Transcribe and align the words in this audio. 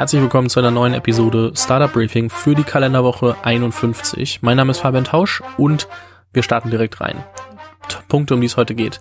Herzlich 0.00 0.22
willkommen 0.22 0.48
zu 0.48 0.60
einer 0.60 0.70
neuen 0.70 0.94
Episode 0.94 1.52
Startup 1.54 1.92
Briefing 1.92 2.30
für 2.30 2.54
die 2.54 2.62
Kalenderwoche 2.62 3.36
51. 3.42 4.40
Mein 4.40 4.56
Name 4.56 4.70
ist 4.70 4.78
Fabian 4.78 5.04
Tausch 5.04 5.42
und 5.58 5.88
wir 6.32 6.42
starten 6.42 6.70
direkt 6.70 7.02
rein. 7.02 7.22
Punkte, 8.08 8.32
um 8.32 8.40
die 8.40 8.46
es 8.46 8.56
heute 8.56 8.74
geht. 8.74 8.98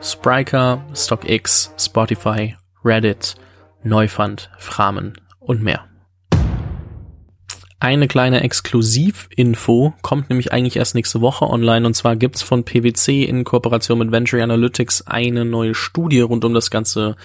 Spriker, 0.00 0.84
StockX, 0.94 1.74
Spotify, 1.76 2.54
Reddit, 2.84 3.34
Neufund, 3.82 4.48
Framen 4.56 5.14
und 5.40 5.64
mehr. 5.64 5.86
Eine 7.80 8.06
kleine 8.06 8.44
Exklusivinfo 8.44 9.94
kommt 10.02 10.30
nämlich 10.30 10.52
eigentlich 10.52 10.76
erst 10.76 10.94
nächste 10.94 11.20
Woche 11.20 11.50
online 11.50 11.84
und 11.84 11.94
zwar 11.94 12.14
gibt's 12.14 12.42
von 12.42 12.62
PwC 12.62 13.24
in 13.24 13.42
Kooperation 13.42 13.98
mit 13.98 14.12
Venture 14.12 14.44
Analytics 14.44 15.08
eine 15.08 15.44
neue 15.44 15.74
Studie 15.74 16.20
rund 16.20 16.44
um 16.44 16.54
das 16.54 16.70
ganze 16.70 17.16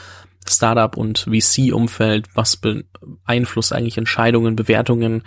Startup 0.52 0.96
und 0.96 1.28
VC-Umfeld. 1.30 2.28
Was 2.34 2.58
beeinflusst 2.58 3.74
eigentlich 3.74 3.98
Entscheidungen, 3.98 4.56
Bewertungen? 4.56 5.24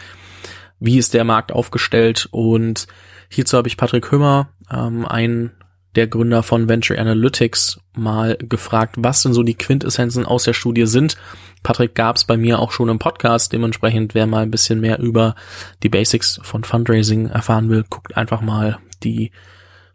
Wie 0.80 0.98
ist 0.98 1.14
der 1.14 1.24
Markt 1.24 1.52
aufgestellt? 1.52 2.28
Und 2.30 2.86
hierzu 3.28 3.56
habe 3.56 3.68
ich 3.68 3.76
Patrick 3.76 4.10
Hümmer, 4.10 4.50
ähm, 4.70 5.06
ein 5.06 5.52
der 5.94 6.06
Gründer 6.08 6.42
von 6.42 6.68
Venture 6.68 6.98
Analytics, 6.98 7.78
mal 7.94 8.36
gefragt, 8.36 8.96
was 8.98 9.22
denn 9.22 9.32
so 9.32 9.42
die 9.42 9.54
Quintessenzen 9.54 10.26
aus 10.26 10.44
der 10.44 10.52
Studie 10.52 10.86
sind. 10.86 11.16
Patrick 11.62 11.94
gab's 11.94 12.24
bei 12.24 12.36
mir 12.36 12.58
auch 12.58 12.72
schon 12.72 12.88
im 12.88 12.98
Podcast, 12.98 13.52
dementsprechend 13.52 14.14
wer 14.14 14.26
mal 14.26 14.42
ein 14.42 14.50
bisschen 14.50 14.80
mehr 14.80 14.98
über 14.98 15.34
die 15.82 15.88
Basics 15.88 16.40
von 16.42 16.64
Fundraising 16.64 17.26
erfahren 17.26 17.68
will, 17.68 17.84
guckt 17.88 18.16
einfach 18.16 18.40
mal 18.40 18.78
die 19.02 19.30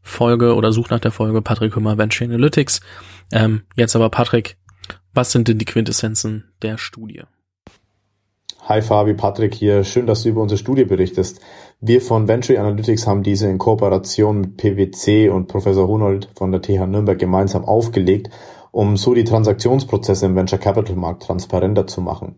Folge 0.01 0.55
oder 0.55 0.71
sucht 0.71 0.91
nach 0.91 0.99
der 0.99 1.11
Folge 1.11 1.41
Patrick 1.41 1.75
Hümmer 1.75 1.97
Venture 1.97 2.27
Analytics. 2.27 2.79
Ähm, 3.31 3.63
jetzt 3.75 3.95
aber 3.95 4.09
Patrick, 4.09 4.57
was 5.13 5.31
sind 5.31 5.47
denn 5.47 5.57
die 5.57 5.65
Quintessenzen 5.65 6.45
der 6.61 6.77
Studie? 6.77 7.23
Hi 8.69 8.81
Fabi, 8.81 9.15
Patrick 9.15 9.55
hier. 9.55 9.83
Schön, 9.83 10.05
dass 10.05 10.23
du 10.23 10.29
über 10.29 10.41
unsere 10.41 10.59
Studie 10.59 10.85
berichtest. 10.85 11.41
Wir 11.81 12.01
von 12.01 12.27
Venture 12.27 12.59
Analytics 12.59 13.07
haben 13.07 13.23
diese 13.23 13.47
in 13.47 13.57
Kooperation 13.57 14.41
mit 14.41 14.57
PwC 14.57 15.29
und 15.29 15.47
Professor 15.47 15.87
Hunold 15.87 16.29
von 16.35 16.51
der 16.51 16.61
TH 16.61 16.85
Nürnberg 16.85 17.17
gemeinsam 17.17 17.65
aufgelegt, 17.65 18.29
um 18.71 18.95
so 18.95 19.15
die 19.15 19.23
Transaktionsprozesse 19.23 20.27
im 20.27 20.35
Venture 20.35 20.59
Capital 20.59 20.95
Markt 20.95 21.23
transparenter 21.23 21.87
zu 21.87 22.01
machen. 22.01 22.35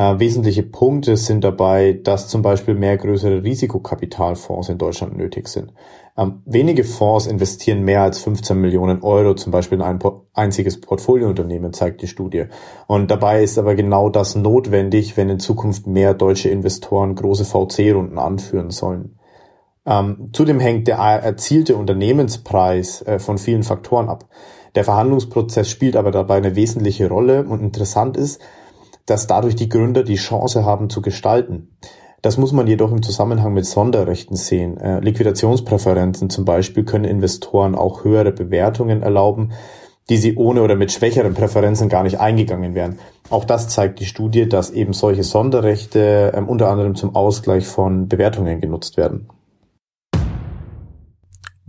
Äh, 0.00 0.18
wesentliche 0.18 0.62
Punkte 0.62 1.18
sind 1.18 1.44
dabei, 1.44 1.92
dass 1.92 2.26
zum 2.26 2.40
Beispiel 2.40 2.74
mehr 2.74 2.96
größere 2.96 3.42
Risikokapitalfonds 3.42 4.70
in 4.70 4.78
Deutschland 4.78 5.14
nötig 5.14 5.46
sind. 5.46 5.74
Ähm, 6.16 6.40
wenige 6.46 6.84
Fonds 6.84 7.26
investieren 7.26 7.82
mehr 7.82 8.00
als 8.00 8.18
15 8.20 8.58
Millionen 8.58 9.02
Euro 9.02 9.34
zum 9.34 9.52
Beispiel 9.52 9.76
in 9.76 9.84
ein 9.84 9.98
einziges 10.32 10.80
Portfoliounternehmen, 10.80 11.74
zeigt 11.74 12.00
die 12.00 12.06
Studie. 12.06 12.46
Und 12.86 13.10
dabei 13.10 13.42
ist 13.42 13.58
aber 13.58 13.74
genau 13.74 14.08
das 14.08 14.36
notwendig, 14.36 15.18
wenn 15.18 15.28
in 15.28 15.38
Zukunft 15.38 15.86
mehr 15.86 16.14
deutsche 16.14 16.48
Investoren 16.48 17.14
große 17.14 17.44
VC-Runden 17.44 18.16
anführen 18.16 18.70
sollen. 18.70 19.18
Ähm, 19.84 20.30
zudem 20.32 20.60
hängt 20.60 20.88
der 20.88 20.96
erzielte 20.96 21.76
Unternehmenspreis 21.76 23.02
äh, 23.02 23.18
von 23.18 23.36
vielen 23.36 23.64
Faktoren 23.64 24.08
ab. 24.08 24.30
Der 24.76 24.84
Verhandlungsprozess 24.84 25.68
spielt 25.68 25.94
aber 25.94 26.10
dabei 26.10 26.38
eine 26.38 26.56
wesentliche 26.56 27.06
Rolle 27.10 27.44
und 27.44 27.60
interessant 27.60 28.16
ist, 28.16 28.40
dass 29.10 29.26
dadurch 29.26 29.56
die 29.56 29.68
Gründer 29.68 30.04
die 30.04 30.14
Chance 30.14 30.64
haben 30.64 30.88
zu 30.88 31.02
gestalten. 31.02 31.76
Das 32.22 32.36
muss 32.36 32.52
man 32.52 32.66
jedoch 32.66 32.92
im 32.92 33.02
Zusammenhang 33.02 33.54
mit 33.54 33.66
Sonderrechten 33.66 34.36
sehen. 34.36 34.76
Äh, 34.76 35.00
Liquidationspräferenzen 35.00 36.30
zum 36.30 36.44
Beispiel 36.44 36.84
können 36.84 37.04
Investoren 37.04 37.74
auch 37.74 38.04
höhere 38.04 38.30
Bewertungen 38.30 39.02
erlauben, 39.02 39.52
die 40.10 40.16
sie 40.16 40.36
ohne 40.36 40.62
oder 40.62 40.76
mit 40.76 40.92
schwächeren 40.92 41.34
Präferenzen 41.34 41.88
gar 41.88 42.04
nicht 42.04 42.20
eingegangen 42.20 42.74
wären. 42.74 42.98
Auch 43.30 43.44
das 43.44 43.68
zeigt 43.68 44.00
die 44.00 44.06
Studie, 44.06 44.48
dass 44.48 44.70
eben 44.70 44.92
solche 44.92 45.24
Sonderrechte 45.24 46.32
ähm, 46.34 46.48
unter 46.48 46.68
anderem 46.68 46.94
zum 46.94 47.16
Ausgleich 47.16 47.66
von 47.66 48.06
Bewertungen 48.06 48.60
genutzt 48.60 48.96
werden. 48.96 49.28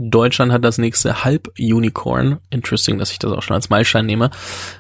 Deutschland 0.10 0.52
hat 0.52 0.66
das 0.66 0.78
nächste 0.78 1.23
Halb-Unicorn. 1.23 2.39
Interesting, 2.50 2.98
dass 2.98 3.12
ich 3.12 3.20
das 3.20 3.32
auch 3.32 3.42
schon 3.42 3.56
als 3.56 3.70
Meilenstein 3.70 4.06
nehme. 4.06 4.32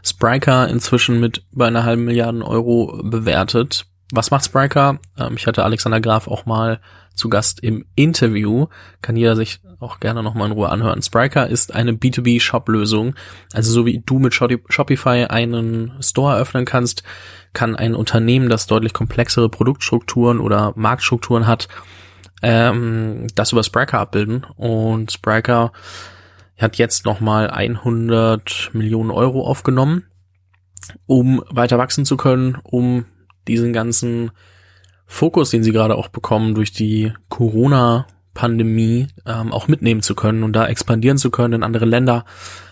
Spriker 0.03 0.67
inzwischen 0.67 1.19
mit 1.19 1.43
über 1.51 1.67
einer 1.67 1.83
halben 1.83 2.05
Milliarden 2.05 2.41
Euro 2.41 3.01
bewertet. 3.03 3.85
Was 4.11 4.31
macht 4.31 4.45
Spriker? 4.45 4.99
Ähm, 5.17 5.35
ich 5.37 5.47
hatte 5.47 5.63
Alexander 5.63 6.01
Graf 6.01 6.27
auch 6.27 6.45
mal 6.45 6.81
zu 7.13 7.29
Gast 7.29 7.61
im 7.61 7.85
Interview. 7.95 8.67
Kann 9.01 9.15
jeder 9.15 9.35
sich 9.35 9.59
auch 9.79 9.99
gerne 9.99 10.23
nochmal 10.23 10.47
in 10.47 10.53
Ruhe 10.53 10.69
anhören. 10.69 11.01
Spriker 11.01 11.47
ist 11.47 11.73
eine 11.73 11.93
B2B-Shop-Lösung. 11.93 13.15
Also 13.53 13.71
so 13.71 13.85
wie 13.85 14.01
du 14.05 14.19
mit 14.19 14.33
Shopify 14.33 15.25
einen 15.25 15.93
Store 16.01 16.35
eröffnen 16.35 16.65
kannst, 16.65 17.03
kann 17.53 17.75
ein 17.75 17.95
Unternehmen, 17.95 18.49
das 18.49 18.67
deutlich 18.67 18.93
komplexere 18.93 19.49
Produktstrukturen 19.49 20.39
oder 20.39 20.73
Marktstrukturen 20.75 21.47
hat, 21.47 21.67
ähm, 22.41 23.27
das 23.35 23.51
über 23.51 23.63
Spriker 23.63 23.99
abbilden. 23.99 24.45
Und 24.55 25.11
Spriker 25.11 25.71
hat 26.59 26.77
jetzt 26.77 27.05
nochmal 27.05 27.49
100 27.49 28.71
Millionen 28.73 29.11
Euro 29.11 29.45
aufgenommen, 29.45 30.05
um 31.07 31.43
weiter 31.49 31.77
wachsen 31.77 32.05
zu 32.05 32.17
können, 32.17 32.57
um 32.63 33.05
diesen 33.47 33.73
ganzen 33.73 34.31
Fokus, 35.05 35.49
den 35.49 35.63
sie 35.63 35.71
gerade 35.71 35.95
auch 35.95 36.07
bekommen 36.07 36.55
durch 36.55 36.71
die 36.71 37.11
Corona-Pandemie, 37.29 39.07
ähm, 39.25 39.51
auch 39.51 39.67
mitnehmen 39.67 40.01
zu 40.01 40.15
können 40.15 40.43
und 40.43 40.53
da 40.53 40.67
expandieren 40.67 41.17
zu 41.17 41.31
können 41.31 41.55
in 41.55 41.63
andere 41.63 41.85
Länder. 41.85 42.25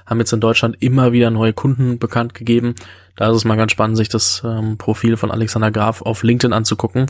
Haben 0.06 0.20
jetzt 0.20 0.34
in 0.34 0.40
Deutschland 0.40 0.78
immer 0.82 1.12
wieder 1.12 1.32
neue 1.32 1.54
Kunden 1.54 2.00
bekannt 2.00 2.34
gegeben. 2.34 2.76
Da 3.16 3.30
ist 3.30 3.38
es 3.38 3.46
mal 3.46 3.58
ganz 3.58 3.72
spannend, 3.74 3.98
sich 3.98 4.10
das 4.10 4.42
ähm, 4.46 4.78
Profil 4.78 5.18
von 5.18 5.32
Alexander 5.32 5.72
Graf 5.72 6.02
auf 6.02 6.24
LinkedIn 6.24 6.54
anzugucken, 6.54 7.08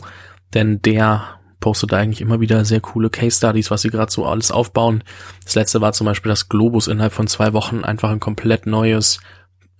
denn 0.52 0.82
der 0.82 1.39
postet 1.60 1.92
eigentlich 1.92 2.20
immer 2.20 2.40
wieder 2.40 2.64
sehr 2.64 2.80
coole 2.80 3.10
Case 3.10 3.36
Studies, 3.36 3.70
was 3.70 3.82
sie 3.82 3.90
gerade 3.90 4.10
so 4.10 4.26
alles 4.26 4.50
aufbauen. 4.50 5.04
Das 5.44 5.54
letzte 5.54 5.80
war 5.80 5.92
zum 5.92 6.06
Beispiel, 6.06 6.30
dass 6.30 6.48
Globus 6.48 6.88
innerhalb 6.88 7.12
von 7.12 7.26
zwei 7.26 7.52
Wochen 7.52 7.84
einfach 7.84 8.10
ein 8.10 8.20
komplett 8.20 8.66
neues 8.66 9.20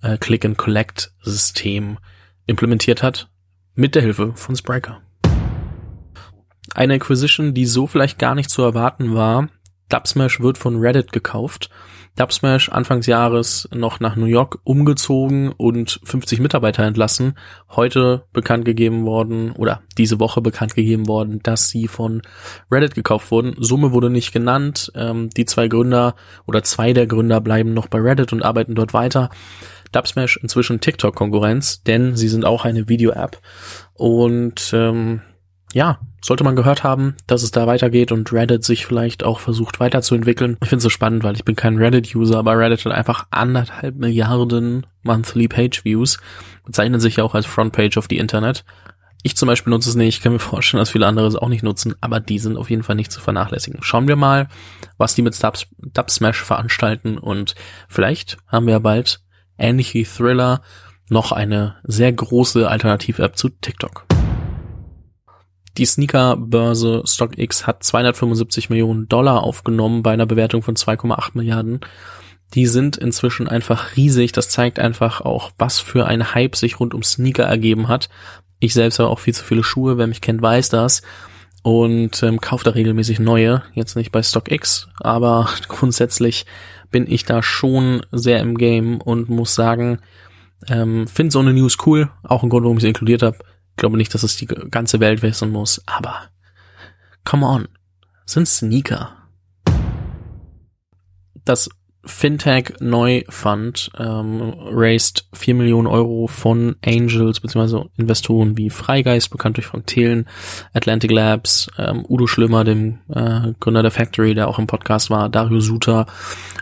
äh, 0.01 0.17
Click-and-Collect-System 0.17 1.97
implementiert 2.45 3.03
hat, 3.03 3.29
mit 3.75 3.95
der 3.95 4.03
Hilfe 4.03 4.33
von 4.35 4.55
Spriker. 4.55 5.01
Eine 6.73 6.95
Acquisition, 6.95 7.53
die 7.53 7.65
so 7.65 7.87
vielleicht 7.87 8.19
gar 8.19 8.35
nicht 8.35 8.49
zu 8.49 8.61
erwarten 8.61 9.13
war. 9.13 9.49
Dubsmash 9.89 10.39
wird 10.39 10.57
von 10.57 10.77
Reddit 10.77 11.11
gekauft. 11.11 11.69
Dubsmash 12.15 12.69
Anfangs 12.69 13.07
Jahres 13.07 13.69
noch 13.73 13.99
nach 13.99 14.15
New 14.15 14.25
York 14.25 14.59
umgezogen 14.63 15.51
und 15.51 15.99
50 16.03 16.39
Mitarbeiter 16.39 16.83
entlassen. 16.83 17.35
Heute 17.69 18.25
bekannt 18.33 18.65
gegeben 18.65 19.05
worden 19.05 19.51
oder 19.51 19.81
diese 19.97 20.19
Woche 20.19 20.41
bekannt 20.41 20.75
gegeben 20.75 21.07
worden, 21.07 21.39
dass 21.43 21.69
sie 21.69 21.87
von 21.87 22.21
Reddit 22.69 22.95
gekauft 22.95 23.31
wurden. 23.31 23.55
Summe 23.57 23.93
wurde 23.93 24.09
nicht 24.09 24.33
genannt. 24.33 24.91
Ähm, 24.95 25.29
die 25.29 25.45
zwei 25.45 25.67
Gründer 25.67 26.15
oder 26.45 26.63
zwei 26.63 26.93
der 26.93 27.07
Gründer 27.07 27.39
bleiben 27.39 27.73
noch 27.73 27.87
bei 27.87 27.99
Reddit 27.99 28.33
und 28.33 28.43
arbeiten 28.43 28.75
dort 28.75 28.93
weiter. 28.93 29.29
Dubsmash 29.91 30.37
inzwischen 30.37 30.79
TikTok-Konkurrenz, 30.79 31.83
denn 31.83 32.15
sie 32.15 32.29
sind 32.29 32.45
auch 32.45 32.65
eine 32.65 32.87
Video-App. 32.87 33.39
Und 33.93 34.71
ähm, 34.73 35.21
ja, 35.73 35.99
sollte 36.23 36.43
man 36.43 36.55
gehört 36.55 36.83
haben, 36.83 37.15
dass 37.27 37.43
es 37.43 37.51
da 37.51 37.65
weitergeht 37.65 38.11
und 38.11 38.31
Reddit 38.31 38.63
sich 38.63 38.85
vielleicht 38.85 39.23
auch 39.23 39.39
versucht 39.39 39.79
weiterzuentwickeln. 39.79 40.57
Ich 40.61 40.69
finde 40.69 40.77
es 40.77 40.83
so 40.83 40.89
spannend, 40.89 41.23
weil 41.23 41.35
ich 41.35 41.45
bin 41.45 41.55
kein 41.55 41.77
Reddit-User, 41.77 42.37
aber 42.37 42.57
Reddit 42.57 42.85
hat 42.85 42.93
einfach 42.93 43.25
anderthalb 43.31 43.95
Milliarden 43.95 44.85
Monthly 45.03 45.47
Page 45.47 45.83
Views, 45.83 46.19
bezeichnen 46.65 46.99
sich 46.99 47.17
ja 47.17 47.23
auch 47.23 47.35
als 47.35 47.45
Frontpage 47.45 47.97
of 47.97 48.07
the 48.09 48.17
Internet. 48.17 48.63
Ich 49.23 49.35
zum 49.35 49.47
Beispiel 49.47 49.71
nutze 49.71 49.89
es 49.89 49.95
nicht, 49.95 50.17
ich 50.17 50.23
kann 50.23 50.33
mir 50.33 50.39
vorstellen, 50.39 50.79
dass 50.79 50.91
viele 50.91 51.07
andere 51.07 51.27
es 51.27 51.35
auch 51.35 51.49
nicht 51.49 51.63
nutzen, 51.63 51.95
aber 52.01 52.19
die 52.19 52.39
sind 52.39 52.57
auf 52.57 52.69
jeden 52.69 52.83
Fall 52.83 52.95
nicht 52.95 53.11
zu 53.11 53.21
vernachlässigen. 53.21 53.81
Schauen 53.81 54.07
wir 54.07 54.15
mal, 54.15 54.47
was 54.97 55.15
die 55.15 55.21
mit 55.21 55.41
Dubs 55.41 55.67
Dubsmash 55.79 56.43
veranstalten 56.43 57.17
und 57.17 57.55
vielleicht 57.87 58.37
haben 58.47 58.67
wir 58.67 58.79
bald, 58.79 59.21
ähnlich 59.57 59.93
wie 59.93 60.05
Thriller, 60.05 60.61
noch 61.09 61.31
eine 61.31 61.75
sehr 61.83 62.13
große 62.13 62.69
Alternativ-App 62.69 63.37
zu 63.37 63.49
TikTok. 63.49 64.10
Die 65.77 65.85
Sneaker-Börse 65.85 67.03
StockX 67.05 67.65
hat 67.65 67.83
275 67.83 68.69
Millionen 68.69 69.07
Dollar 69.07 69.43
aufgenommen 69.43 70.03
bei 70.03 70.11
einer 70.11 70.25
Bewertung 70.25 70.63
von 70.63 70.75
2,8 70.75 71.31
Milliarden. 71.33 71.79
Die 72.53 72.67
sind 72.67 72.97
inzwischen 72.97 73.47
einfach 73.47 73.95
riesig. 73.95 74.33
Das 74.33 74.49
zeigt 74.49 74.79
einfach 74.79 75.21
auch, 75.21 75.51
was 75.57 75.79
für 75.79 76.05
ein 76.07 76.33
Hype 76.33 76.57
sich 76.57 76.79
rund 76.81 76.93
um 76.93 77.03
Sneaker 77.03 77.45
ergeben 77.45 77.87
hat. 77.87 78.09
Ich 78.59 78.73
selbst 78.73 78.99
habe 78.99 79.09
auch 79.09 79.19
viel 79.19 79.33
zu 79.33 79.45
viele 79.45 79.63
Schuhe. 79.63 79.97
Wer 79.97 80.07
mich 80.07 80.19
kennt, 80.19 80.41
weiß 80.41 80.69
das. 80.69 81.01
Und 81.63 82.21
ähm, 82.23 82.41
kaufe 82.41 82.65
da 82.65 82.71
regelmäßig 82.71 83.19
neue. 83.19 83.63
Jetzt 83.73 83.95
nicht 83.95 84.11
bei 84.11 84.21
StockX, 84.23 84.89
aber 84.99 85.47
grundsätzlich 85.69 86.45
bin 86.89 87.09
ich 87.09 87.23
da 87.23 87.41
schon 87.41 88.01
sehr 88.11 88.41
im 88.41 88.57
Game 88.57 88.99
und 88.99 89.29
muss 89.29 89.55
sagen, 89.55 89.99
ähm, 90.67 91.07
finde 91.07 91.31
so 91.31 91.39
eine 91.39 91.53
News 91.53 91.77
cool. 91.85 92.09
Auch 92.23 92.43
ein 92.43 92.49
Grund, 92.49 92.65
warum 92.65 92.77
ich 92.77 92.81
sie 92.81 92.89
inkludiert 92.89 93.23
habe 93.23 93.37
glaube 93.75 93.97
nicht, 93.97 94.13
dass 94.13 94.23
es 94.23 94.37
die 94.37 94.45
ganze 94.45 94.99
Welt 94.99 95.21
wissen 95.21 95.51
muss, 95.51 95.81
aber 95.85 96.29
come 97.23 97.45
on, 97.45 97.67
sind 98.25 98.47
Sneaker. 98.47 99.17
Das 101.43 101.69
Fintech 102.03 102.73
Neufund 102.79 103.91
ähm, 103.97 104.53
raised 104.57 105.27
4 105.33 105.53
Millionen 105.53 105.87
Euro 105.87 106.25
von 106.27 106.75
Angels 106.83 107.39
bzw. 107.39 107.85
Investoren 107.97 108.57
wie 108.57 108.71
Freigeist, 108.71 109.29
bekannt 109.29 109.57
durch 109.57 109.67
Frank 109.67 109.85
Thelen, 109.85 110.27
Atlantic 110.73 111.11
Labs, 111.11 111.69
ähm, 111.77 112.03
Udo 112.07 112.25
Schlimmer, 112.25 112.63
dem 112.63 112.99
äh, 113.09 113.53
Gründer 113.59 113.83
der 113.83 113.91
Factory, 113.91 114.33
der 114.33 114.47
auch 114.47 114.57
im 114.57 114.67
Podcast 114.67 115.11
war, 115.11 115.29
Dario 115.29 115.59
Suter 115.59 116.07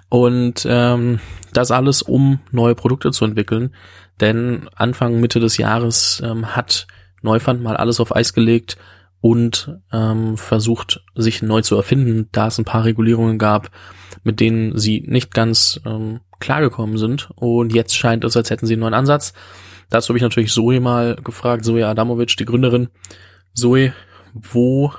und 0.09 0.67
ähm, 0.69 1.19
das 1.53 1.71
alles, 1.71 2.01
um 2.01 2.39
neue 2.51 2.75
Produkte 2.75 3.11
zu 3.11 3.23
entwickeln. 3.23 3.73
Denn 4.19 4.67
Anfang, 4.75 5.21
Mitte 5.21 5.39
des 5.39 5.57
Jahres 5.57 6.21
ähm, 6.25 6.53
hat 6.55 6.87
Neufund 7.21 7.61
mal 7.61 7.77
alles 7.77 7.99
auf 7.99 8.15
Eis 8.15 8.33
gelegt 8.33 8.77
und 9.21 9.77
ähm, 9.91 10.37
versucht, 10.37 11.03
sich 11.15 11.41
neu 11.41 11.61
zu 11.61 11.75
erfinden, 11.75 12.29
da 12.31 12.47
es 12.47 12.57
ein 12.57 12.65
paar 12.65 12.85
Regulierungen 12.85 13.37
gab, 13.37 13.69
mit 14.23 14.39
denen 14.39 14.77
sie 14.77 15.03
nicht 15.05 15.33
ganz 15.33 15.79
ähm, 15.85 16.21
klargekommen 16.39 16.97
sind. 16.97 17.29
Und 17.35 17.73
jetzt 17.73 17.97
scheint 17.97 18.23
es, 18.23 18.37
als 18.37 18.49
hätten 18.49 18.65
sie 18.65 18.73
einen 18.73 18.81
neuen 18.81 18.93
Ansatz. 18.93 19.33
Dazu 19.89 20.09
habe 20.09 20.17
ich 20.17 20.23
natürlich 20.23 20.53
Zoe 20.53 20.79
mal 20.79 21.15
gefragt, 21.15 21.65
Zoe 21.65 21.85
Adamovic, 21.85 22.37
die 22.37 22.45
Gründerin. 22.45 22.89
Zoe, 23.53 23.93
wo 24.33 24.93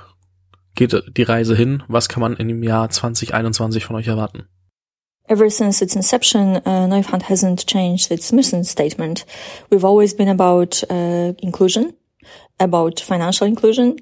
geht 0.75 1.03
die 1.17 1.23
Reise 1.23 1.55
hin? 1.55 1.83
Was 1.87 2.09
kann 2.09 2.21
man 2.21 2.35
in 2.35 2.47
dem 2.47 2.63
Jahr 2.63 2.89
2021 2.89 3.85
von 3.85 3.95
euch 3.95 4.07
erwarten? 4.07 4.47
Ever 5.27 5.49
since 5.49 5.81
its 5.81 5.95
inception, 5.95 6.57
uh, 6.65 6.87
Neufund 6.87 7.29
hasn't 7.29 7.65
changed 7.65 8.11
its 8.11 8.31
mission 8.33 8.65
statement. 8.65 9.25
We've 9.69 9.85
always 9.85 10.13
been 10.13 10.27
about 10.27 10.83
uh, 10.89 11.33
inclusion, 11.41 11.93
about 12.59 12.99
financial 12.99 13.47
inclusion, 13.47 13.97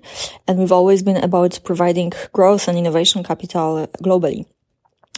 and 0.47 0.59
we've 0.59 0.71
always 0.71 1.03
been 1.03 1.17
about 1.17 1.59
providing 1.63 2.11
growth 2.33 2.67
and 2.67 2.77
innovation 2.77 3.23
capital 3.23 3.87
globally. 4.03 4.45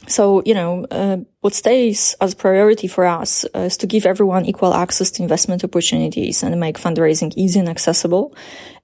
So, 0.08 0.42
you 0.46 0.56
know, 0.56 0.86
uh, 0.90 1.18
what 1.42 1.54
stays 1.54 2.16
as 2.20 2.34
priority 2.34 2.88
for 2.88 3.06
us 3.06 3.46
uh, 3.56 3.60
is 3.60 3.78
to 3.78 3.88
give 3.88 4.06
everyone 4.06 4.46
equal 4.46 4.74
access 4.74 5.12
to 5.12 5.24
investment 5.24 5.64
opportunities 5.64 6.42
and 6.42 6.60
make 6.60 6.80
fundraising 6.80 7.34
easy 7.36 7.60
and 7.60 7.70
accessible 7.70 8.36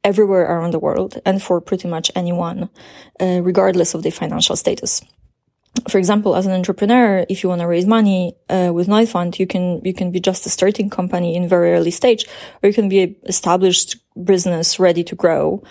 everywhere 0.03 0.43
around 0.43 0.73
the 0.73 0.79
world 0.79 1.19
and 1.25 1.41
for 1.41 1.59
pretty 1.59 1.87
much 1.87 2.11
anyone, 2.15 2.69
uh, 3.19 3.39
regardless 3.41 3.95
of 3.95 4.03
their 4.03 4.11
financial 4.11 4.55
status. 4.55 5.01
For 5.89 5.97
example, 5.97 6.35
as 6.35 6.45
an 6.45 6.53
entrepreneur, 6.53 7.25
if 7.29 7.43
you 7.43 7.49
want 7.49 7.61
to 7.61 7.67
raise 7.67 7.85
money 7.85 8.35
uh, 8.49 8.71
with 8.73 8.87
Neufund, 8.87 9.39
you 9.39 9.47
can 9.47 9.81
you 9.83 9.93
can 9.93 10.11
be 10.11 10.19
just 10.19 10.45
a 10.45 10.49
starting 10.49 10.89
company 10.89 11.35
in 11.35 11.47
very 11.47 11.73
early 11.73 11.91
stage, 11.91 12.25
or 12.61 12.67
you 12.67 12.73
can 12.73 12.89
be 12.89 13.15
established 13.25 13.95
business 14.23 14.79
ready 14.79 15.03
to 15.03 15.15
grow, 15.15 15.63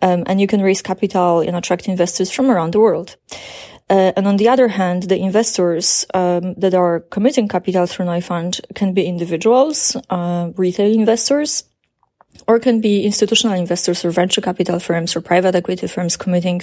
um, 0.00 0.24
and 0.26 0.40
you 0.40 0.46
can 0.46 0.62
raise 0.62 0.82
capital 0.82 1.40
and 1.40 1.56
attract 1.56 1.88
investors 1.88 2.30
from 2.30 2.50
around 2.50 2.72
the 2.72 2.80
world. 2.80 3.16
Uh, 3.90 4.12
and 4.16 4.26
on 4.26 4.36
the 4.36 4.48
other 4.48 4.68
hand, 4.68 5.04
the 5.04 5.18
investors 5.18 6.06
um, 6.14 6.54
that 6.54 6.74
are 6.74 7.00
committing 7.10 7.48
capital 7.48 7.86
through 7.86 8.06
Neufund 8.06 8.60
can 8.74 8.94
be 8.94 9.04
individuals, 9.04 9.96
uh, 10.08 10.50
retail 10.56 10.90
investors, 10.90 11.64
or 12.46 12.58
can 12.58 12.80
be 12.80 13.04
institutional 13.04 13.56
investors 13.56 14.04
or 14.04 14.10
venture 14.10 14.40
capital 14.40 14.78
firms 14.78 15.16
or 15.16 15.20
private 15.20 15.54
equity 15.54 15.86
firms 15.86 16.16
committing 16.16 16.62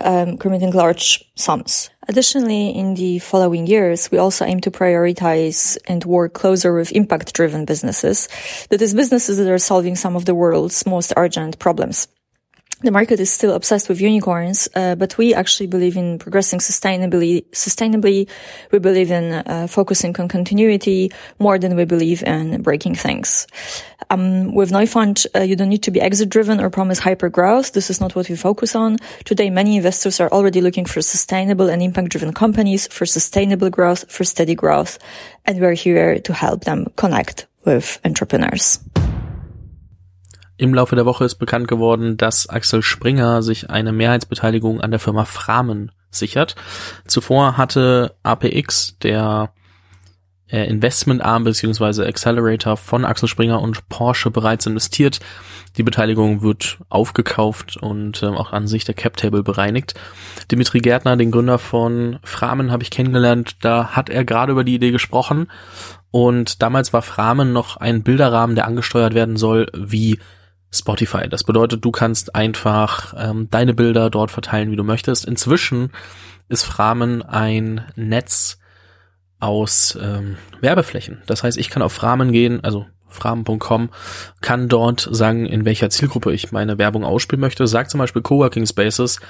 um, 0.00 0.36
committing 0.38 0.72
large 0.72 1.24
sums. 1.34 1.90
Additionally, 2.08 2.68
in 2.68 2.94
the 2.94 3.18
following 3.18 3.66
years, 3.66 4.10
we 4.10 4.18
also 4.18 4.44
aim 4.44 4.60
to 4.60 4.70
prioritize 4.70 5.78
and 5.86 6.04
work 6.04 6.34
closer 6.34 6.74
with 6.74 6.92
impact-driven 6.92 7.64
businesses, 7.64 8.28
that 8.68 8.82
is, 8.82 8.94
businesses 8.94 9.38
that 9.38 9.48
are 9.48 9.58
solving 9.58 9.96
some 9.96 10.14
of 10.14 10.26
the 10.26 10.34
world's 10.34 10.84
most 10.86 11.14
urgent 11.16 11.58
problems 11.58 12.08
the 12.82 12.90
market 12.90 13.20
is 13.20 13.32
still 13.32 13.54
obsessed 13.54 13.88
with 13.88 14.00
unicorns, 14.00 14.68
uh, 14.74 14.94
but 14.94 15.16
we 15.16 15.32
actually 15.32 15.66
believe 15.66 15.96
in 15.96 16.18
progressing 16.18 16.58
sustainably. 16.58 17.44
Sustainably, 17.52 18.28
we 18.72 18.78
believe 18.78 19.10
in 19.10 19.32
uh, 19.32 19.66
focusing 19.68 20.14
on 20.18 20.28
continuity 20.28 21.10
more 21.38 21.58
than 21.58 21.76
we 21.76 21.84
believe 21.84 22.22
in 22.24 22.62
breaking 22.62 22.94
things. 22.94 23.46
Um, 24.10 24.54
with 24.54 24.70
Neufund, 24.70 25.26
uh, 25.34 25.40
you 25.40 25.56
don't 25.56 25.68
need 25.68 25.82
to 25.84 25.90
be 25.90 26.00
exit 26.00 26.28
driven 26.28 26.60
or 26.60 26.68
promise 26.68 26.98
hyper 26.98 27.28
growth. 27.28 27.72
This 27.72 27.90
is 27.90 28.00
not 28.00 28.14
what 28.14 28.28
we 28.28 28.36
focus 28.36 28.74
on. 28.74 28.98
Today, 29.24 29.50
many 29.50 29.76
investors 29.76 30.20
are 30.20 30.30
already 30.30 30.60
looking 30.60 30.84
for 30.84 31.00
sustainable 31.00 31.70
and 31.70 31.82
impact 31.82 32.10
driven 32.10 32.32
companies, 32.32 32.86
for 32.88 33.06
sustainable 33.06 33.70
growth, 33.70 34.10
for 34.10 34.24
steady 34.24 34.54
growth, 34.54 34.98
and 35.46 35.60
we're 35.60 35.74
here 35.74 36.18
to 36.20 36.32
help 36.34 36.64
them 36.64 36.86
connect 36.96 37.46
with 37.64 37.98
entrepreneurs. 38.04 38.78
Im 40.56 40.74
Laufe 40.74 40.94
der 40.94 41.06
Woche 41.06 41.24
ist 41.24 41.36
bekannt 41.36 41.68
geworden, 41.68 42.16
dass 42.16 42.48
Axel 42.48 42.82
Springer 42.82 43.42
sich 43.42 43.70
eine 43.70 43.92
Mehrheitsbeteiligung 43.92 44.80
an 44.80 44.90
der 44.90 45.00
Firma 45.00 45.24
Framen 45.24 45.90
sichert. 46.10 46.54
Zuvor 47.06 47.56
hatte 47.56 48.14
APX, 48.22 48.96
der 48.98 49.52
äh, 50.48 50.68
Investmentarm 50.68 51.44
bzw. 51.44 52.06
Accelerator 52.06 52.76
von 52.76 53.04
Axel 53.04 53.28
Springer 53.28 53.60
und 53.60 53.88
Porsche 53.88 54.30
bereits 54.30 54.66
investiert. 54.66 55.20
Die 55.76 55.82
Beteiligung 55.82 56.42
wird 56.42 56.78
aufgekauft 56.88 57.76
und 57.76 58.22
äh, 58.22 58.26
auch 58.26 58.52
an 58.52 58.68
sich 58.68 58.84
der 58.84 58.94
Cap-Table 58.94 59.42
bereinigt. 59.42 59.94
Dimitri 60.52 60.78
Gärtner, 60.78 61.16
den 61.16 61.32
Gründer 61.32 61.58
von 61.58 62.20
Framen, 62.22 62.70
habe 62.70 62.84
ich 62.84 62.90
kennengelernt. 62.90 63.56
Da 63.62 63.88
hat 63.88 64.08
er 64.08 64.24
gerade 64.24 64.52
über 64.52 64.62
die 64.62 64.76
Idee 64.76 64.92
gesprochen. 64.92 65.50
Und 66.12 66.62
damals 66.62 66.92
war 66.92 67.02
Framen 67.02 67.52
noch 67.52 67.76
ein 67.76 68.04
Bilderrahmen, 68.04 68.54
der 68.54 68.68
angesteuert 68.68 69.14
werden 69.14 69.36
soll, 69.36 69.66
wie 69.74 70.20
Spotify. 70.74 71.28
Das 71.28 71.44
bedeutet, 71.44 71.84
du 71.84 71.90
kannst 71.90 72.34
einfach 72.34 73.14
ähm, 73.16 73.48
deine 73.50 73.74
Bilder 73.74 74.10
dort 74.10 74.30
verteilen, 74.30 74.70
wie 74.70 74.76
du 74.76 74.84
möchtest. 74.84 75.24
Inzwischen 75.24 75.90
ist 76.48 76.64
Framen 76.64 77.22
ein 77.22 77.84
Netz 77.96 78.58
aus 79.38 79.98
ähm, 80.00 80.36
Werbeflächen. 80.60 81.22
Das 81.26 81.42
heißt, 81.42 81.58
ich 81.58 81.70
kann 81.70 81.82
auf 81.82 81.92
Framen 81.92 82.32
gehen, 82.32 82.62
also 82.64 82.86
framen.com, 83.08 83.90
kann 84.40 84.68
dort 84.68 85.08
sagen, 85.10 85.46
in 85.46 85.64
welcher 85.64 85.90
Zielgruppe 85.90 86.32
ich 86.32 86.52
meine 86.52 86.78
Werbung 86.78 87.04
ausspielen 87.04 87.40
möchte. 87.40 87.66
Sag 87.66 87.90
zum 87.90 87.98
Beispiel 87.98 88.22
Coworking 88.22 88.66
Spaces, 88.66 89.20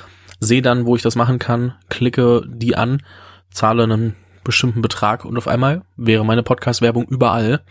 sehe 0.40 0.62
dann, 0.62 0.86
wo 0.86 0.96
ich 0.96 1.02
das 1.02 1.16
machen 1.16 1.38
kann, 1.38 1.74
klicke 1.90 2.42
die 2.46 2.76
an, 2.76 3.02
zahle 3.50 3.84
einen 3.84 4.16
bestimmten 4.44 4.82
Betrag 4.82 5.24
und 5.24 5.36
auf 5.36 5.48
einmal 5.48 5.82
wäre 5.96 6.24
meine 6.24 6.42
Podcast-Werbung 6.42 7.06
überall. 7.08 7.62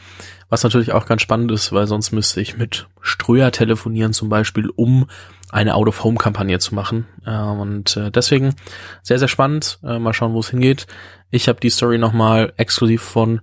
Was 0.50 0.64
natürlich 0.64 0.92
auch 0.92 1.06
ganz 1.06 1.22
spannend 1.22 1.52
ist, 1.52 1.72
weil 1.72 1.88
sonst 1.88 2.12
müsste 2.12 2.42
ich 2.42 2.58
mit 2.58 2.88
Ströer 3.02 3.52
telefonieren 3.52 4.14
zum 4.14 4.30
Beispiel, 4.30 4.70
um 4.76 5.08
eine 5.52 5.76
Out-of-Home-Kampagne 5.76 6.60
zu 6.60 6.76
machen. 6.76 7.08
Äh, 7.26 7.38
und 7.38 7.96
äh, 7.98 8.12
deswegen 8.12 8.56
sehr, 9.02 9.20
sehr 9.20 9.28
spannend. 9.28 9.80
Äh, 9.84 10.00
mal 10.00 10.14
schauen, 10.14 10.34
wo 10.34 10.40
es 10.40 10.50
hingeht. 10.50 10.88
Ich 11.32 11.48
habe 11.48 11.60
die 11.60 11.70
Story 11.70 11.98
nochmal 11.98 12.54
exklusiv 12.58 13.02
von 13.02 13.42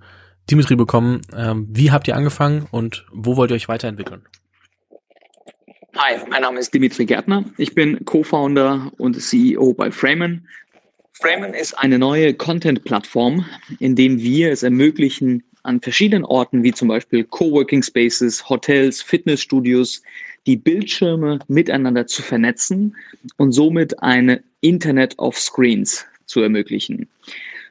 Dimitri 0.51 0.77
bekommen. 0.77 1.23
Ähm, 1.35 1.69
wie 1.71 1.93
habt 1.93 2.09
ihr 2.09 2.17
angefangen 2.17 2.67
und 2.71 3.07
wo 3.13 3.37
wollt 3.37 3.51
ihr 3.51 3.55
euch 3.55 3.69
weiterentwickeln? 3.69 4.23
Hi, 5.97 6.19
mein 6.29 6.43
Name 6.43 6.61
ist 6.61 6.73
Dimitri 6.73 7.05
Gärtner. 7.05 7.45
Ich 7.57 7.75
bin 7.75 8.05
Co-Founder 8.05 8.93
und 8.97 9.21
CEO 9.21 9.75
bei 9.75 9.91
Framen. 9.91 10.49
Framen 11.21 11.53
ist 11.53 11.75
eine 11.75 11.99
neue 11.99 12.33
Content-Plattform, 12.33 13.45
in 13.79 13.95
dem 13.95 14.21
wir 14.21 14.53
es 14.53 14.63
ermöglichen, 14.63 15.43
an 15.63 15.83
verschiedenen 15.83 16.25
Orten 16.25 16.63
wie 16.63 16.73
zum 16.73 16.89
Beispiel 16.89 17.25
Coworking 17.25 17.83
Spaces, 17.83 18.49
Hotels, 18.49 19.03
Fitnessstudios, 19.03 20.03
die 20.47 20.57
Bildschirme 20.57 21.41
miteinander 21.47 22.07
zu 22.07 22.23
vernetzen 22.23 22.97
und 23.37 23.53
somit 23.53 24.03
eine 24.03 24.43
Internet 24.63 25.19
of 25.19 25.39
Screens 25.39 26.07
zu 26.25 26.41
ermöglichen. 26.41 27.07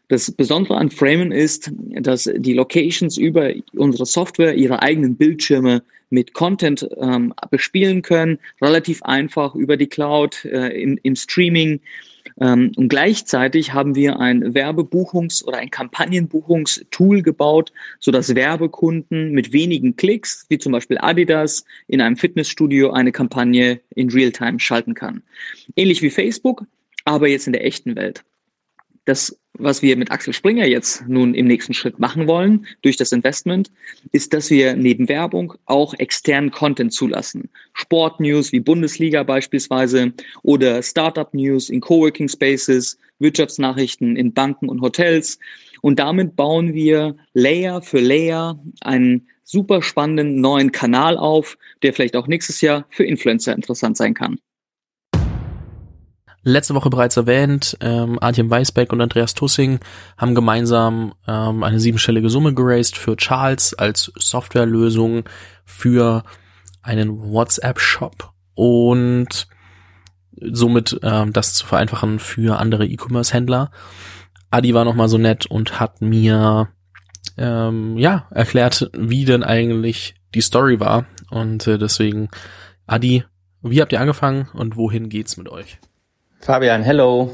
Das 0.10 0.32
Besondere 0.32 0.78
an 0.78 0.92
Framen 0.92 1.32
ist, 1.32 1.72
dass 2.02 2.30
die 2.32 2.54
Locations 2.54 3.18
über 3.18 3.52
unsere 3.74 4.06
Software 4.06 4.54
ihre 4.54 4.84
eigenen 4.84 5.16
Bildschirme 5.16 5.82
mit 6.12 6.34
Content 6.34 6.88
ähm, 6.98 7.34
bespielen 7.50 8.04
können, 8.04 8.38
relativ 8.62 9.02
einfach 9.04 9.56
über 9.56 9.76
die 9.76 9.88
Cloud, 9.88 10.46
äh, 10.46 10.70
im, 10.80 11.00
im 11.02 11.16
Streaming 11.16 11.80
und 12.36 12.88
gleichzeitig 12.90 13.74
haben 13.74 13.96
wir 13.96 14.20
ein 14.20 14.54
Werbebuchungs- 14.54 15.44
oder 15.44 15.58
ein 15.58 15.70
Kampagnenbuchungstool 15.70 17.22
gebaut, 17.22 17.74
sodass 18.00 18.34
Werbekunden 18.36 19.32
mit 19.32 19.52
wenigen 19.52 19.96
Klicks, 19.96 20.46
wie 20.50 20.58
zum 20.58 20.72
Beispiel 20.72 20.98
Adidas, 21.00 21.66
in 21.88 22.02
einem 22.02 22.16
Fitnessstudio 22.16 22.92
eine 22.92 23.12
Kampagne 23.12 23.82
in 23.96 24.10
Realtime 24.10 24.60
schalten 24.60 24.94
kann. 24.94 25.24
Ähnlich 25.76 26.02
wie 26.02 26.10
Facebook, 26.10 26.66
aber 27.06 27.28
jetzt 27.28 27.48
in 27.48 27.54
der 27.54 27.66
echten 27.66 27.96
Welt. 27.96 28.24
Das 29.06 29.40
was 29.60 29.82
wir 29.82 29.98
mit 29.98 30.12
Axel 30.12 30.34
Springer 30.34 30.66
jetzt 30.66 31.08
nun 31.08 31.34
im 31.34 31.46
nächsten 31.46 31.74
Schritt 31.74 32.00
machen 32.00 32.28
wollen 32.28 32.66
durch 32.82 32.98
das 32.98 33.12
Investment, 33.12 33.72
ist, 34.12 34.34
dass 34.34 34.50
wir 34.50 34.76
neben 34.76 35.10
Werbung 35.10 35.54
auch 35.66 35.94
externen 35.96 36.52
Content 36.52 36.94
zulassen. 36.94 37.50
Sportnews 37.74 38.52
wie 38.52 38.60
Bundesliga 38.60 39.24
beispielsweise 39.24 40.14
oder 40.44 40.82
Startup-News 40.82 41.70
in 41.70 41.82
Coworking 41.82 42.30
Spaces, 42.30 42.98
Wirtschaftsnachrichten 43.20 44.16
in 44.16 44.34
Banken 44.34 44.70
und 44.70 44.82
Hotels. 44.82 45.40
Und 45.82 46.00
damit 46.00 46.36
bauen 46.36 46.74
wir 46.74 47.16
Layer 47.34 47.82
für 47.82 48.00
Layer 48.00 48.60
einen 48.82 49.28
super 49.44 49.82
spannenden 49.82 50.40
neuen 50.42 50.72
Kanal 50.72 51.18
auf, 51.18 51.58
der 51.84 51.94
vielleicht 51.94 52.16
auch 52.16 52.28
nächstes 52.28 52.62
Jahr 52.62 52.86
für 52.90 53.04
Influencer 53.04 53.54
interessant 53.54 53.98
sein 53.98 54.14
kann. 54.14 54.40
Letzte 56.44 56.74
Woche 56.74 56.90
bereits 56.90 57.18
erwähnt, 57.18 57.78
ähm, 57.82 58.18
Artem 58.22 58.50
Weisbeck 58.50 58.94
und 58.94 59.02
Andreas 59.02 59.34
Tussing 59.34 59.80
haben 60.18 60.36
gemeinsam 60.36 61.14
ähm, 61.28 61.64
eine 61.64 61.80
siebenstellige 61.80 62.30
Summe 62.30 62.54
geraced 62.54 62.98
für 62.98 63.18
Charles 63.18 63.74
als 63.74 64.12
Softwarelösung 64.16 65.24
für 65.66 66.24
einen 66.82 67.22
WhatsApp-Shop 67.32 68.32
und 68.56 69.48
somit 70.40 71.00
ähm, 71.04 71.34
das 71.34 71.56
zu 71.56 71.66
vereinfachen 71.66 72.20
für 72.20 72.58
andere 72.58 72.86
E-Commerce-Händler. 72.86 73.72
Adi 74.50 74.74
war 74.74 74.86
nochmal 74.86 75.10
so 75.10 75.18
nett 75.18 75.46
und 75.46 75.80
hat 75.80 76.02
mir 76.02 76.70
ähm, 77.38 77.98
ja 77.98 78.28
erklärt, 78.32 78.90
wie 78.94 79.26
denn 79.26 79.44
eigentlich 79.44 80.16
die 80.34 80.42
Story 80.42 80.80
war. 80.80 81.06
Und 81.30 81.68
äh, 81.68 81.78
deswegen, 81.78 82.30
Adi, 82.88 83.26
wie 83.62 83.82
habt 83.82 83.92
ihr 83.92 84.02
angefangen 84.02 84.48
und 84.54 84.78
wohin 84.78 85.10
geht's 85.10 85.38
mit 85.38 85.50
euch? 85.50 85.80
Fabian, 86.42 86.84
hello. 86.84 87.32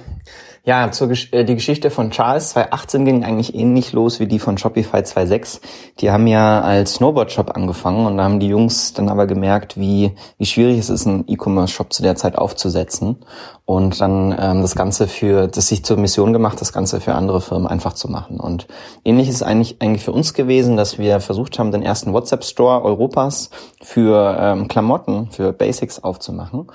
Ja, 0.63 0.89
zur, 0.89 1.11
äh, 1.11 1.45
die 1.45 1.53
Geschichte 1.53 1.91
von 1.91 2.09
Charles 2.09 2.49
2018 2.49 3.05
ging 3.05 3.23
eigentlich 3.23 3.53
ähnlich 3.53 3.93
los 3.93 4.19
wie 4.19 4.25
die 4.25 4.39
von 4.39 4.57
Shopify 4.57 4.97
2.6. 4.97 5.61
Die 5.99 6.09
haben 6.09 6.25
ja 6.25 6.61
als 6.61 6.95
Snowboard-Shop 6.95 7.55
angefangen 7.55 8.07
und 8.07 8.17
da 8.17 8.23
haben 8.23 8.39
die 8.39 8.47
Jungs 8.47 8.93
dann 8.93 9.09
aber 9.09 9.27
gemerkt, 9.27 9.77
wie, 9.77 10.13
wie 10.39 10.45
schwierig 10.47 10.79
es 10.79 10.89
ist, 10.89 11.05
einen 11.05 11.25
E-Commerce-Shop 11.27 11.93
zu 11.93 12.01
der 12.01 12.15
Zeit 12.15 12.35
aufzusetzen 12.35 13.17
und 13.65 14.01
dann 14.01 14.35
ähm, 14.39 14.63
das 14.63 14.73
Ganze 14.73 15.07
für, 15.07 15.47
das 15.47 15.67
sich 15.67 15.85
zur 15.85 15.97
Mission 15.97 16.33
gemacht, 16.33 16.59
das 16.59 16.73
Ganze 16.73 16.99
für 16.99 17.13
andere 17.13 17.41
Firmen 17.41 17.67
einfach 17.67 17.93
zu 17.93 18.09
machen. 18.09 18.39
Und 18.39 18.65
ähnlich 19.03 19.29
ist 19.29 19.43
eigentlich, 19.43 19.75
eigentlich 19.81 20.03
für 20.03 20.13
uns 20.13 20.33
gewesen, 20.33 20.77
dass 20.77 20.97
wir 20.97 21.19
versucht 21.19 21.59
haben, 21.59 21.71
den 21.71 21.83
ersten 21.83 22.11
WhatsApp-Store 22.11 22.83
Europas 22.83 23.51
für 23.83 24.35
ähm, 24.39 24.67
Klamotten, 24.67 25.29
für 25.29 25.53
Basics 25.53 26.03
aufzumachen. 26.03 26.65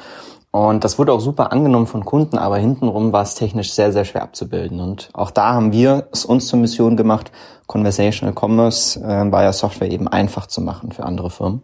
Und 0.52 0.82
das 0.82 0.98
wurde 0.98 1.12
auch 1.12 1.20
super 1.20 1.52
angenommen 1.52 1.86
von 1.86 2.04
Kunden, 2.04 2.36
aber 2.36 2.56
hintenrum 2.56 3.12
war 3.12 3.22
es 3.22 3.36
technisch 3.36 3.72
sehr, 3.72 3.92
sehr 3.92 4.04
schwer 4.04 4.22
abzubilden. 4.22 4.80
Und 4.80 5.10
auch 5.12 5.30
da 5.30 5.52
haben 5.54 5.72
wir 5.72 6.08
es 6.12 6.24
uns 6.24 6.48
zur 6.48 6.58
Mission 6.58 6.96
gemacht, 6.96 7.30
Conversational 7.68 8.34
Commerce 8.34 9.00
äh, 9.00 9.24
Buyer 9.26 9.52
Software 9.52 9.90
eben 9.90 10.08
einfach 10.08 10.46
zu 10.46 10.60
machen 10.60 10.90
für 10.90 11.04
andere 11.04 11.30
Firmen. 11.30 11.62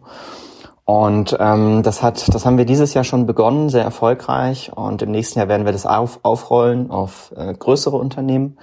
Und 0.85 1.35
ähm, 1.37 1.83
das 1.83 2.01
hat, 2.01 2.33
das 2.33 2.45
haben 2.45 2.57
wir 2.57 2.63
dieses 2.63 2.93
Jahr 2.93 3.03
schon 3.03 3.25
begonnen, 3.25 3.67
sehr 3.67 3.83
erfolgreich. 3.83 4.71
Und 4.73 5.01
im 5.01 5.11
nächsten 5.11 5.37
Jahr 5.37 5.49
werden 5.49 5.65
wir 5.65 5.73
das 5.73 5.85
auf, 5.85 6.21
aufrollen 6.23 6.89
auf 6.89 7.33
äh, 7.35 7.53
größere 7.53 7.97
Unternehmen, 7.97 8.57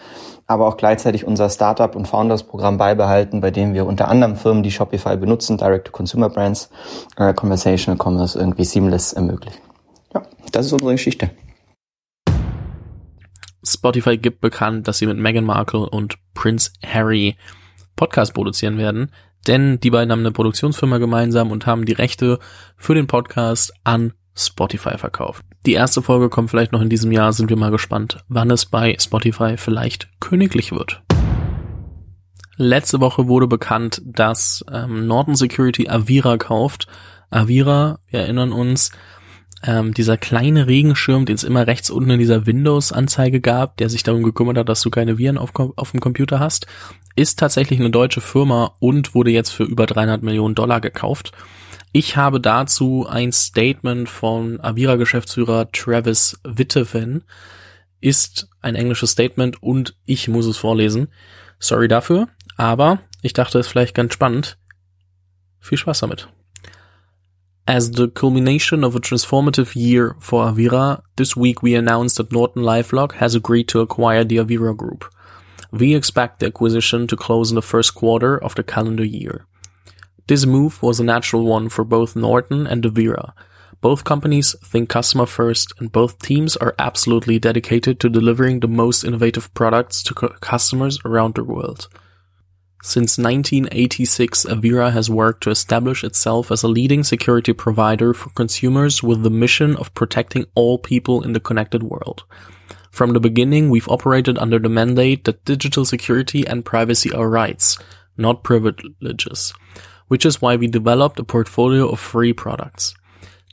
aber 0.46 0.66
auch 0.66 0.78
gleichzeitig 0.78 1.26
unser 1.26 1.50
Startup 1.50 1.94
und 1.94 2.08
Founders 2.08 2.44
Programm 2.44 2.78
beibehalten, 2.78 3.42
bei 3.42 3.50
dem 3.50 3.74
wir 3.74 3.84
unter 3.84 4.08
anderem 4.08 4.36
Firmen, 4.36 4.62
die 4.62 4.70
Shopify 4.70 5.18
benutzen, 5.18 5.58
Direct-to-Consumer 5.58 6.30
Brands, 6.30 6.70
äh, 7.18 7.34
Conversational 7.34 7.98
Commerce 8.02 8.38
irgendwie 8.38 8.64
seamless 8.64 9.12
ermöglichen. 9.12 9.73
Ja, 10.14 10.22
das 10.52 10.66
ist 10.66 10.72
unsere 10.72 10.92
Geschichte. 10.92 11.30
Spotify 13.66 14.18
gibt 14.18 14.40
bekannt, 14.40 14.86
dass 14.86 14.98
sie 14.98 15.06
mit 15.06 15.18
Meghan 15.18 15.44
Markle 15.44 15.88
und 15.88 16.16
Prince 16.34 16.70
Harry 16.84 17.36
Podcast 17.96 18.34
produzieren 18.34 18.78
werden, 18.78 19.10
denn 19.46 19.80
die 19.80 19.90
beiden 19.90 20.10
haben 20.12 20.20
eine 20.20 20.32
Produktionsfirma 20.32 20.98
gemeinsam 20.98 21.50
und 21.50 21.66
haben 21.66 21.84
die 21.84 21.92
Rechte 21.92 22.38
für 22.76 22.94
den 22.94 23.06
Podcast 23.06 23.72
an 23.84 24.12
Spotify 24.36 24.98
verkauft. 24.98 25.44
Die 25.64 25.74
erste 25.74 26.02
Folge 26.02 26.28
kommt 26.28 26.50
vielleicht 26.50 26.72
noch 26.72 26.80
in 26.80 26.90
diesem 26.90 27.12
Jahr, 27.12 27.32
sind 27.32 27.48
wir 27.48 27.56
mal 27.56 27.70
gespannt, 27.70 28.24
wann 28.28 28.50
es 28.50 28.66
bei 28.66 28.96
Spotify 29.00 29.56
vielleicht 29.56 30.08
königlich 30.20 30.72
wird. 30.72 31.02
Letzte 32.56 33.00
Woche 33.00 33.26
wurde 33.26 33.46
bekannt, 33.46 34.02
dass 34.04 34.64
ähm, 34.70 35.06
Norton 35.06 35.34
Security 35.34 35.88
Avira 35.88 36.36
kauft. 36.36 36.86
Avira, 37.30 37.98
wir 38.06 38.20
erinnern 38.20 38.52
uns, 38.52 38.92
ähm, 39.66 39.94
dieser 39.94 40.16
kleine 40.16 40.66
Regenschirm, 40.66 41.24
den 41.24 41.36
es 41.36 41.44
immer 41.44 41.66
rechts 41.66 41.90
unten 41.90 42.10
in 42.10 42.18
dieser 42.18 42.46
Windows-Anzeige 42.46 43.40
gab, 43.40 43.76
der 43.78 43.88
sich 43.88 44.02
darum 44.02 44.22
gekümmert 44.22 44.58
hat, 44.58 44.68
dass 44.68 44.82
du 44.82 44.90
keine 44.90 45.18
Viren 45.18 45.38
auf, 45.38 45.52
auf 45.54 45.90
dem 45.90 46.00
Computer 46.00 46.38
hast, 46.38 46.66
ist 47.16 47.38
tatsächlich 47.38 47.80
eine 47.80 47.90
deutsche 47.90 48.20
Firma 48.20 48.74
und 48.80 49.14
wurde 49.14 49.30
jetzt 49.30 49.50
für 49.50 49.64
über 49.64 49.86
300 49.86 50.22
Millionen 50.22 50.54
Dollar 50.54 50.80
gekauft. 50.80 51.32
Ich 51.92 52.16
habe 52.16 52.40
dazu 52.40 53.06
ein 53.08 53.32
Statement 53.32 54.08
von 54.08 54.60
Avira-Geschäftsführer 54.60 55.70
Travis 55.70 56.40
Witteven. 56.42 57.22
Ist 58.00 58.48
ein 58.60 58.74
englisches 58.74 59.12
Statement 59.12 59.62
und 59.62 59.96
ich 60.04 60.28
muss 60.28 60.46
es 60.46 60.56
vorlesen. 60.56 61.08
Sorry 61.58 61.88
dafür, 61.88 62.28
aber 62.56 62.98
ich 63.22 63.32
dachte, 63.32 63.58
es 63.58 63.66
ist 63.66 63.72
vielleicht 63.72 63.94
ganz 63.94 64.12
spannend. 64.12 64.58
Viel 65.60 65.78
Spaß 65.78 66.00
damit. 66.00 66.28
As 67.66 67.92
the 67.92 68.08
culmination 68.08 68.84
of 68.84 68.94
a 68.94 69.00
transformative 69.00 69.74
year 69.74 70.16
for 70.20 70.44
Avira, 70.44 71.00
this 71.16 71.34
week 71.34 71.62
we 71.62 71.74
announced 71.74 72.18
that 72.18 72.30
Norton 72.30 72.62
LifeLock 72.62 73.12
has 73.12 73.34
agreed 73.34 73.68
to 73.68 73.80
acquire 73.80 74.22
the 74.22 74.36
Avira 74.36 74.76
Group. 74.76 75.10
We 75.70 75.94
expect 75.94 76.40
the 76.40 76.46
acquisition 76.46 77.06
to 77.06 77.16
close 77.16 77.50
in 77.50 77.54
the 77.54 77.62
first 77.62 77.94
quarter 77.94 78.36
of 78.36 78.54
the 78.54 78.62
calendar 78.62 79.04
year. 79.04 79.46
This 80.26 80.44
move 80.44 80.82
was 80.82 81.00
a 81.00 81.04
natural 81.04 81.46
one 81.46 81.70
for 81.70 81.84
both 81.84 82.14
Norton 82.14 82.66
and 82.66 82.84
Avira. 82.84 83.32
Both 83.80 84.04
companies 84.04 84.54
think 84.62 84.90
customer 84.90 85.24
first 85.24 85.72
and 85.78 85.90
both 85.90 86.18
teams 86.18 86.58
are 86.58 86.74
absolutely 86.78 87.38
dedicated 87.38 87.98
to 88.00 88.10
delivering 88.10 88.60
the 88.60 88.68
most 88.68 89.04
innovative 89.04 89.52
products 89.54 90.02
to 90.02 90.14
customers 90.14 90.98
around 91.06 91.34
the 91.34 91.44
world. 91.44 91.88
Since 92.86 93.16
1986, 93.16 94.44
Avira 94.44 94.92
has 94.92 95.08
worked 95.08 95.42
to 95.44 95.50
establish 95.50 96.04
itself 96.04 96.52
as 96.52 96.62
a 96.62 96.68
leading 96.68 97.02
security 97.02 97.54
provider 97.54 98.12
for 98.12 98.28
consumers 98.28 99.02
with 99.02 99.22
the 99.22 99.30
mission 99.30 99.74
of 99.76 99.94
protecting 99.94 100.44
all 100.54 100.76
people 100.76 101.22
in 101.22 101.32
the 101.32 101.40
connected 101.40 101.82
world. 101.82 102.24
From 102.90 103.14
the 103.14 103.20
beginning, 103.20 103.70
we've 103.70 103.88
operated 103.88 104.36
under 104.36 104.58
the 104.58 104.68
mandate 104.68 105.24
that 105.24 105.46
digital 105.46 105.86
security 105.86 106.46
and 106.46 106.62
privacy 106.62 107.10
are 107.10 107.30
rights, 107.30 107.78
not 108.18 108.44
privileges, 108.44 109.54
which 110.08 110.26
is 110.26 110.42
why 110.42 110.54
we 110.56 110.66
developed 110.66 111.18
a 111.18 111.24
portfolio 111.24 111.88
of 111.88 111.98
free 111.98 112.34
products. 112.34 112.94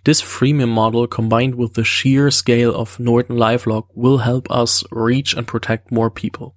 This 0.03 0.21
freemium 0.21 0.67
model 0.67 1.07
combined 1.07 1.55
with 1.55 1.75
the 1.75 1.85
sheer 1.85 2.31
scale 2.31 2.75
of 2.75 2.99
Norton 2.99 3.37
LifeLock 3.37 3.85
will 3.95 4.17
help 4.17 4.51
us 4.51 4.83
reach 4.91 5.33
and 5.33 5.47
protect 5.47 5.89
more 5.89 6.11
people. 6.11 6.53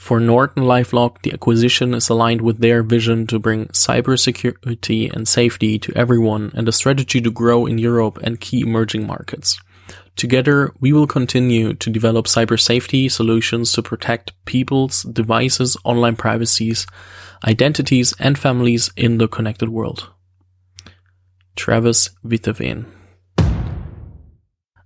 For 0.00 0.18
Norton 0.18 0.64
LifeLock, 0.64 1.20
the 1.20 1.34
acquisition 1.34 1.92
is 1.92 2.08
aligned 2.08 2.40
with 2.40 2.58
their 2.58 2.82
vision 2.82 3.26
to 3.26 3.38
bring 3.38 3.66
cybersecurity 3.66 5.12
and 5.12 5.28
safety 5.28 5.78
to 5.78 5.92
everyone 5.94 6.50
and 6.54 6.66
a 6.66 6.72
strategy 6.72 7.20
to 7.20 7.30
grow 7.30 7.66
in 7.66 7.76
Europe 7.76 8.18
and 8.22 8.40
key 8.40 8.62
emerging 8.62 9.06
markets. 9.06 9.60
Together, 10.16 10.72
we 10.80 10.94
will 10.94 11.06
continue 11.06 11.74
to 11.74 11.90
develop 11.90 12.24
cyber 12.24 12.58
safety 12.58 13.10
solutions 13.10 13.72
to 13.72 13.82
protect 13.82 14.32
people's 14.46 15.02
devices, 15.02 15.76
online 15.84 16.16
privacies, 16.16 16.86
identities, 17.46 18.14
and 18.18 18.38
families 18.38 18.90
in 18.96 19.18
the 19.18 19.28
connected 19.28 19.68
world. 19.68 20.08
Travis 21.56 22.08
Witteveen 22.24 22.86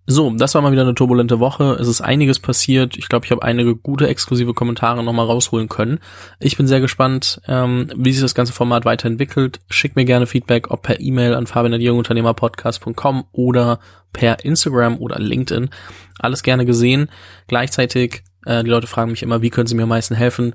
So, 0.06 0.30
das 0.36 0.54
war 0.54 0.60
mal 0.60 0.72
wieder 0.72 0.82
eine 0.82 0.94
turbulente 0.94 1.40
Woche. 1.40 1.78
Es 1.80 1.88
ist 1.88 2.02
einiges 2.02 2.38
passiert. 2.38 2.98
Ich 2.98 3.08
glaube, 3.08 3.24
ich 3.24 3.32
habe 3.32 3.42
einige 3.42 3.74
gute 3.74 4.06
exklusive 4.06 4.52
Kommentare 4.52 5.02
nochmal 5.02 5.24
rausholen 5.24 5.70
können. 5.70 5.98
Ich 6.38 6.58
bin 6.58 6.66
sehr 6.66 6.80
gespannt, 6.80 7.40
ähm, 7.48 7.90
wie 7.96 8.12
sich 8.12 8.20
das 8.20 8.34
ganze 8.34 8.52
Format 8.52 8.84
weiterentwickelt. 8.84 9.60
Schickt 9.70 9.96
mir 9.96 10.04
gerne 10.04 10.26
Feedback, 10.26 10.70
ob 10.70 10.82
per 10.82 11.00
E-Mail 11.00 11.34
an 11.34 11.46
fabian.jungunternehmerpodcast.com 11.46 13.24
oder 13.32 13.78
per 14.12 14.44
Instagram 14.44 14.98
oder 14.98 15.18
LinkedIn. 15.18 15.70
Alles 16.18 16.42
gerne 16.42 16.66
gesehen. 16.66 17.08
Gleichzeitig, 17.48 18.24
äh, 18.44 18.62
die 18.62 18.70
Leute 18.70 18.86
fragen 18.86 19.10
mich 19.10 19.22
immer, 19.22 19.40
wie 19.40 19.50
können 19.50 19.66
sie 19.66 19.74
mir 19.74 19.84
am 19.84 19.88
meisten 19.88 20.14
helfen? 20.14 20.54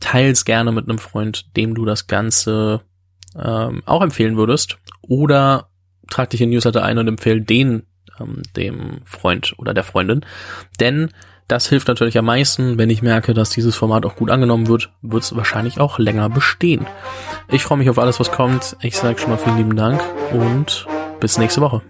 Teils 0.00 0.44
gerne 0.44 0.72
mit 0.72 0.88
einem 0.88 0.98
Freund, 0.98 1.56
dem 1.56 1.76
du 1.76 1.84
das 1.84 2.08
Ganze 2.08 2.80
ähm, 3.38 3.82
auch 3.86 4.02
empfehlen 4.02 4.36
würdest. 4.36 4.78
Oder 5.02 5.68
trag 6.10 6.30
dich 6.30 6.40
in 6.40 6.50
Newsletter 6.50 6.82
ein 6.82 6.98
und 6.98 7.06
empfehle 7.06 7.42
den 7.42 7.84
ähm, 8.20 8.42
dem 8.56 9.00
Freund 9.04 9.54
oder 9.58 9.74
der 9.74 9.84
Freundin. 9.84 10.24
Denn 10.80 11.10
das 11.48 11.68
hilft 11.68 11.88
natürlich 11.88 12.18
am 12.18 12.24
meisten. 12.24 12.76
Wenn 12.76 12.90
ich 12.90 13.02
merke, 13.02 13.32
dass 13.32 13.50
dieses 13.50 13.76
Format 13.76 14.04
auch 14.04 14.16
gut 14.16 14.30
angenommen 14.30 14.66
wird, 14.66 14.90
wird 15.02 15.22
es 15.22 15.36
wahrscheinlich 15.36 15.78
auch 15.78 15.98
länger 15.98 16.28
bestehen. 16.28 16.86
Ich 17.50 17.62
freue 17.62 17.78
mich 17.78 17.90
auf 17.90 17.98
alles, 17.98 18.18
was 18.18 18.32
kommt. 18.32 18.76
Ich 18.80 18.96
sage 18.96 19.18
schon 19.18 19.30
mal 19.30 19.38
vielen 19.38 19.58
lieben 19.58 19.76
Dank 19.76 20.02
und 20.32 20.86
bis 21.20 21.38
nächste 21.38 21.60
Woche. 21.60 21.82